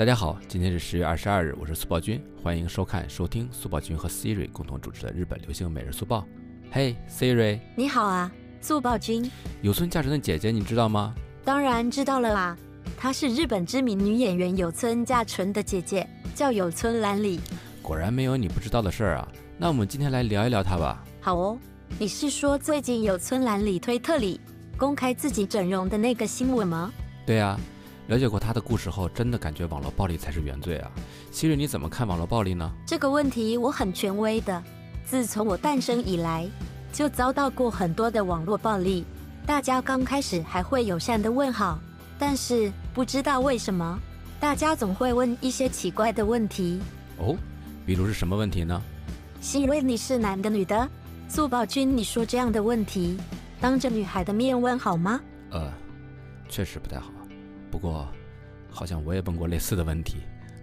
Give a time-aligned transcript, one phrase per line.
[0.00, 6.26] 大家好，今天是十月二十二日，我是速报君，欢迎收看、收听速报君和 Siri 共同主持的日本流行每日速报。
[6.70, 8.32] 嘿，Siri，你好啊，
[8.62, 9.30] 速报君。
[9.60, 11.14] 有村架纯的姐姐你知道吗？
[11.44, 12.56] 当然知道了啦，
[12.96, 17.38] 她是日本知名女演员有村架纯的姐姐，叫有村兰里。
[17.82, 19.28] 果然没有你不知道的事儿啊。
[19.58, 21.04] 那我们今天来聊一聊她吧。
[21.20, 21.58] 好哦，
[21.98, 24.40] 你是说最近有村兰里推特里
[24.78, 26.90] 公开自己整容的那个新闻吗？
[27.26, 27.60] 对呀。
[28.10, 30.90] 了解过他的故事后，真的感觉网络暴力才是原罪啊！
[31.30, 32.68] 希瑞，你怎么看网络暴力呢？
[32.84, 34.60] 这个问题我很权威的。
[35.04, 36.48] 自从我诞生以来，
[36.92, 39.04] 就遭到过很多的网络暴力。
[39.46, 41.78] 大家刚开始还会友善的问好，
[42.18, 43.96] 但是不知道为什么，
[44.40, 46.80] 大家总会问一些奇怪的问题。
[47.18, 47.36] 哦，
[47.86, 48.82] 比如是什么问题呢？
[49.40, 50.88] 希瑞，你是男的女的？
[51.28, 53.16] 素宝君，你说这样的问题，
[53.60, 55.20] 当着女孩的面问好吗？
[55.52, 55.72] 呃，
[56.48, 57.08] 确实不太好。
[57.70, 58.08] 不过，
[58.70, 60.16] 好像我也问过类似的问题，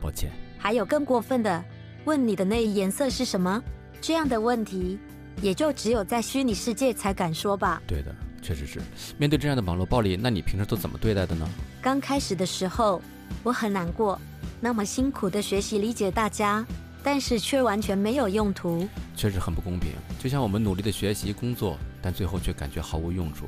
[0.00, 0.30] 抱歉。
[0.58, 1.64] 还有更过分的，
[2.04, 3.62] 问你的内衣颜色是什么？
[4.00, 4.98] 这样的问题，
[5.40, 7.82] 也就只有在虚拟世界才敢说吧。
[7.86, 8.80] 对的，确实是。
[9.18, 11.48] 面对这样的网络暴力，那你平时都怎么对待的呢？
[11.80, 13.02] 刚开始的时候，
[13.42, 14.20] 我很难过，
[14.60, 16.64] 那么辛苦的学习理解大家，
[17.02, 19.92] 但是却完全没有用途，确实很不公平。
[20.18, 23.46] 就像我们努力的学习工作，但最后却感觉毫无用处。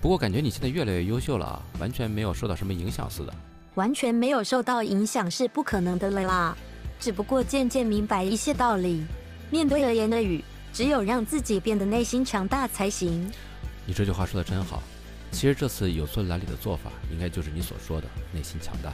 [0.00, 3.34] 不过感觉你现在越来越优秀了啊，完全没有受到什么影响似的。
[3.74, 6.56] 完全没有受到影响是不可能的了啦，
[7.00, 9.04] 只不过渐渐明白一些道理。
[9.50, 13.30] 面对而言的雨，只有让自己变得内心强大才行。
[13.86, 14.82] 你这句话说的真好。
[15.30, 18.92] 其实这次有村兰里的做法，应该就是你所说的内心强大。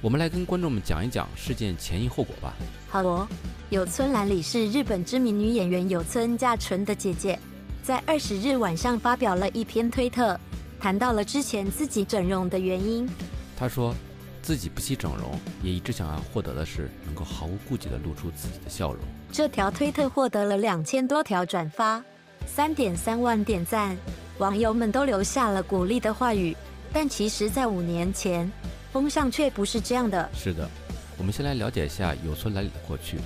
[0.00, 2.54] 我们来跟观众们讲一讲事件前因后果吧。
[2.88, 3.28] 好哦，
[3.70, 7.38] 有村兰里是日本知名女演员有村架纯的姐姐。
[7.82, 10.38] 在二十日晚上发表了一篇推特，
[10.78, 13.08] 谈到了之前自己整容的原因。
[13.56, 13.94] 她说，
[14.42, 19.00] 自己不惜整容，也一直想要获得的是能够毫无顾忌地露出自己的笑容。
[19.32, 22.02] 这条推特获得了两千多条转发，
[22.46, 23.96] 三点三万点赞，
[24.36, 26.54] 网友们都留下了鼓励的话语。
[26.92, 28.50] 但其实，在五年前，
[28.92, 30.28] 风向却不是这样的。
[30.34, 30.68] 是的，
[31.16, 33.18] 我们先来了解一下有村来里的过去。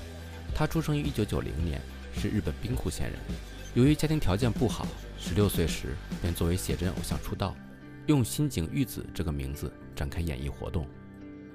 [0.55, 1.81] 他出生于一九九零年，
[2.15, 3.19] 是日本兵库县人。
[3.75, 4.87] 由于家庭条件不好，
[5.19, 7.55] 十六岁时便作为写真偶像出道，
[8.07, 10.87] 用新井玉子这个名字展开演艺活动。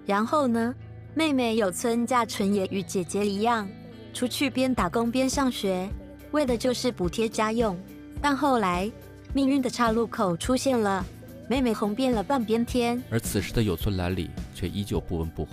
[0.06, 0.74] 然后呢，
[1.14, 3.70] 妹妹有村架纯也与姐姐一样，
[4.14, 5.88] 出去边打工边上学，
[6.32, 7.78] 为的就是补贴家用。
[8.20, 8.92] 但后来，
[9.34, 11.06] 命运的岔路口出现了，
[11.50, 15.52] 妹妹红遍了半边天，而此时的有村兰里却依旧不温不火，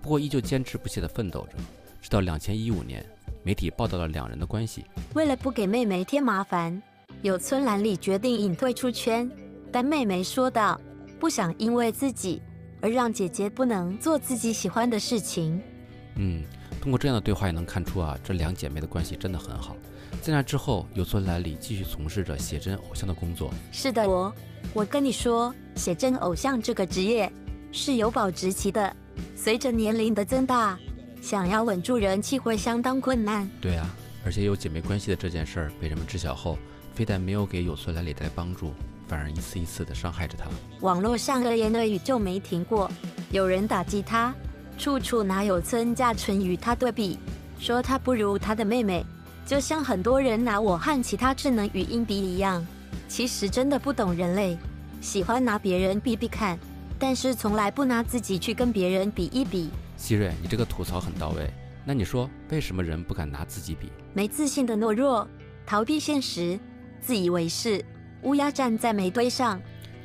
[0.00, 1.56] 不过依旧坚持不懈地奋斗着，
[2.00, 3.04] 直到两千一五年。
[3.42, 4.84] 媒体报道了两人的关系。
[5.14, 6.80] 为了不给妹妹添麻烦，
[7.22, 9.28] 有村兰里决定隐退出圈。
[9.72, 10.80] 但妹妹说道
[11.18, 12.40] ：“不想因为自己
[12.80, 15.60] 而让姐姐不能做自己喜欢的事情。”
[16.16, 16.42] 嗯，
[16.80, 19.76] 通过这样的对话也能看出啊，这两姐妹的关系真的很好。
[20.22, 23.52] 在那之后，有村兰里继续从事着写真偶像的工作。
[23.70, 24.34] 是的，我
[24.76, 27.32] 我跟你说，写真偶像这个职业
[27.72, 28.94] 是有保质期的，
[29.34, 30.78] 随着年龄的增大。
[31.22, 33.48] 想要稳住人气会相当困难。
[33.58, 33.88] 对啊，
[34.22, 36.58] 而且有姐妹关系的这件事儿被人们知晓后，
[36.92, 38.74] 非但没有给有村来里带来帮助，
[39.08, 40.44] 反而一次一次的伤害着她。
[40.82, 42.90] 网络上恶言恶语就没停过，
[43.30, 44.34] 有人打击她，
[44.76, 47.18] 处处拿有村架纯与她对比，
[47.58, 49.02] 说她不如她的妹妹，
[49.46, 52.64] 就像很多人拿我和其他智能语音比一样。
[53.08, 54.56] 其实真的不懂人类，
[55.00, 56.58] 喜欢拿别人比比看，
[56.98, 59.70] 但是从来不拿自己去跟别人比一比。
[59.96, 61.48] 希瑞，你这个吐槽很到位。
[61.84, 63.92] 那你说，为什么人不敢拿自己比？
[64.12, 65.26] 没自信的懦弱，
[65.64, 66.58] 逃避现实，
[67.00, 67.84] 自以为是，
[68.22, 69.60] 乌鸦站在煤堆上。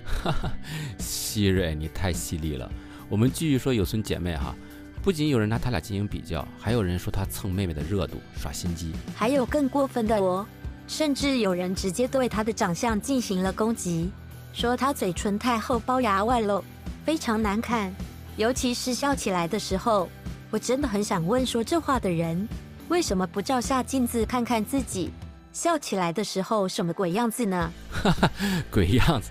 [0.06, 0.52] 哈哈，
[1.00, 2.72] 希瑞，你太犀利了。
[3.10, 4.56] 我们继续说有村姐妹哈，
[5.02, 8.94] 不仅有人拿她俩进行比较，还有人说她蹭妹妹的热度，耍心机。
[9.16, 10.46] 还有更过分的哦，
[10.92, 14.12] 甚至有人直接对他的长相进行了攻击，
[14.52, 16.62] 说他嘴唇太厚，龅牙外露，
[17.06, 17.90] 非常难看。
[18.36, 20.10] 尤其是笑起来的时候，
[20.50, 22.46] 我真的很想问说这话的人，
[22.90, 25.10] 为什么不照下镜子看看自己
[25.54, 27.72] 笑起来的时候什么鬼样子呢？
[27.90, 28.30] 哈哈，
[28.70, 29.30] 鬼样子。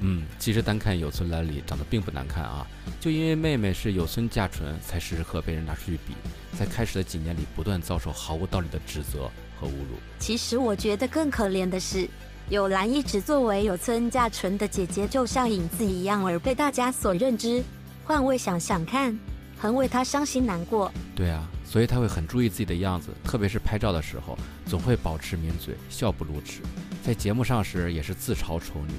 [0.00, 2.66] 嗯，其实单看有村兰里长得并不难看啊，
[3.00, 6.14] 就因为妹妹是有村架纯，才时时刻被人拿出去比，
[6.58, 9.96] 在开始的几年里不断遭受毫无道理的指责和侮辱。
[10.18, 12.08] 其实我觉得更可怜的是，
[12.48, 17.62] 有兰一直作为有村架纯的姐姐，就像影子一样而被大家所认知。
[18.04, 19.18] 换位想想看，
[19.58, 20.92] 很为她伤心难过。
[21.14, 26.60] 对啊，所以她会很注意自己的样子，特别是拍照的时候，总会保持抿嘴， 笑不露齿。
[27.02, 28.92] 在节目上时也是自嘲丑女，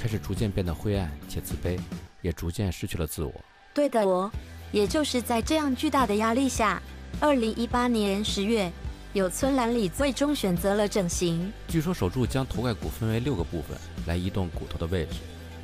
[0.00, 1.78] 开始逐渐变得灰暗且自卑，
[2.22, 3.32] 也逐渐失去了自我。
[3.74, 4.32] 对的，我
[4.72, 6.80] 也就是在这样巨大的压力下，
[7.20, 8.72] 二零一八年十月，
[9.12, 11.52] 有村兰里最终选择了整形。
[11.68, 13.76] 据说手术将头盖骨分为六个部分
[14.06, 15.18] 来移动骨头的位置，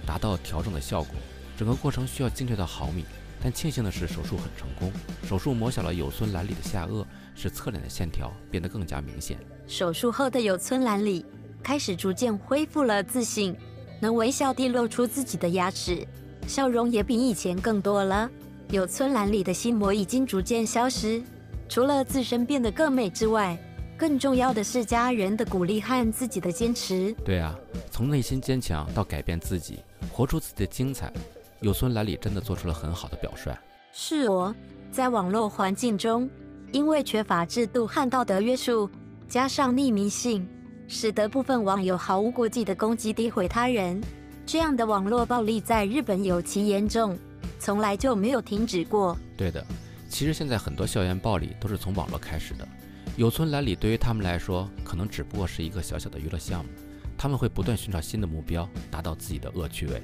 [0.05, 1.15] 达到调整的效果。
[1.57, 3.07] 整个过程需要精确到毫米，
[3.43, 4.93] 但庆幸的是手术很成功。
[5.27, 7.03] 手术磨小了有村兰里的下颚，
[7.35, 9.39] 使侧脸的线条变得更加明显。
[9.67, 11.25] 手术后的有村兰里
[11.63, 13.57] 开始逐渐恢复了自信，
[14.01, 16.07] 能微笑地露出自己的牙齿，
[16.47, 18.31] 笑容也比以前更多了。
[18.71, 21.23] 有村兰里的心魔已经逐渐消失，
[21.69, 23.57] 除了自身变得更美之外，
[23.97, 27.15] 更重要的是家人的鼓励和自己的坚持。
[27.25, 27.57] 对啊，
[27.91, 29.79] 从内心坚强到改变自己，
[30.13, 31.13] 活出自己的精彩，
[31.61, 33.53] 有村兰里真的做出了很好的表率。
[33.93, 34.55] 是我，
[34.93, 36.29] 在网络环境中，
[36.73, 38.91] 因为缺乏制度和道德约束，
[39.29, 40.47] 加上匿名性，
[40.89, 44.01] 使得部分网友毫无顾忌地攻击诋毁他人。
[44.45, 47.19] 这样的网络暴力在日本尤其严重。
[47.59, 49.17] 从来就没有停止过。
[49.37, 49.65] 对的，
[50.09, 52.69] 其实现在很多校园暴力都是从网络开始的。
[53.17, 56.71] 有村来里对于他们来说，可能只不过是一个小小的娱乐项目。
[57.19, 60.03] 他们会不断寻找新的目标，达到自己的恶趣味。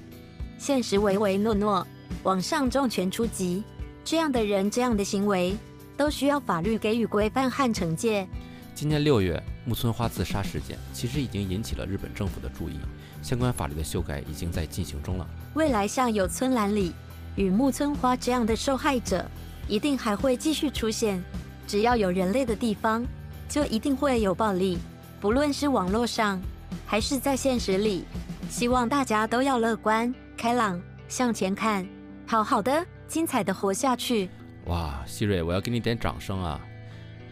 [0.58, 1.86] 现实唯唯诺诺，
[2.22, 3.62] 网上重拳出击，
[4.02, 5.54] 这样的人，这样的行为，
[5.94, 8.26] 都需要法律给予规范和惩戒。
[8.74, 12.78] 今年六月，木村花自杀事件其实已经引起了日本政府的注意，
[13.22, 15.26] 相关法律的修改已经在进行中了。
[15.54, 16.92] 未来像有村兰里。
[17.34, 19.24] 与木村花这样的受害者，
[19.66, 21.22] 一定还会继续出现。
[21.66, 23.02] 只要有人类的地方，
[23.48, 24.76] 就一定会有暴力，
[25.18, 26.38] 不论是网络上，
[26.84, 28.04] 还是在现实里。
[28.50, 30.78] 希望大家都要乐观、开朗，
[31.08, 31.86] 向前看，
[32.26, 34.28] 好好的、精彩的活下去。
[34.66, 36.60] 哇，希瑞，我要给你点掌声啊！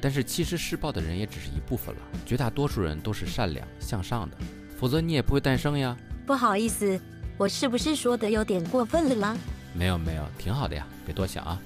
[0.00, 4.37] 但是其实施暴的人也只是一部分了，绝大多数人都是善良向上的，
[4.79, 5.97] 否则你也不会诞生呀。
[6.26, 7.00] 不好意思，
[7.37, 9.37] 我是不是说的有点过分了啦？
[9.75, 11.61] 没有没有，挺好的呀，别多想啊。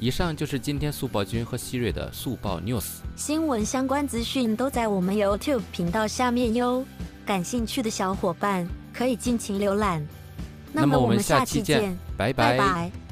[0.00, 2.84] 以上就是今天速报君和希瑞的速报 news，
[3.16, 6.84] 新闻相关资讯都在我们 YouTube 频道下面哟，
[7.26, 10.06] 感兴趣的小伙伴可以尽情浏览。
[10.72, 13.07] 那么我们下期见，拜拜。